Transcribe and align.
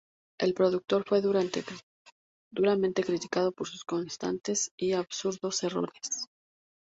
El 0.39 0.55
producto 0.55 1.03
fue 1.03 1.21
duramente 1.21 3.03
criticado 3.03 3.51
por 3.51 3.67
sus 3.67 3.83
constantes 3.83 4.71
y 4.75 4.93
absurdos 4.93 5.61
errores. 5.63 6.25